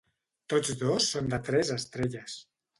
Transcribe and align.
Tots 0.53 0.71
dos 0.79 1.11
són 1.17 1.31
de 1.35 1.41
tres 1.51 1.73
estrelles. 1.79 2.43